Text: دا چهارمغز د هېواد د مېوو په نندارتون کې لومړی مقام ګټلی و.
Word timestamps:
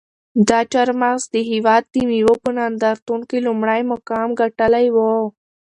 دا 0.47 0.59
چهارمغز 0.71 1.23
د 1.35 1.37
هېواد 1.51 1.83
د 1.93 1.95
مېوو 2.09 2.35
په 2.43 2.49
نندارتون 2.57 3.19
کې 3.29 3.37
لومړی 3.45 3.81
مقام 3.91 4.29
ګټلی 4.41 4.87
و. 4.95 4.97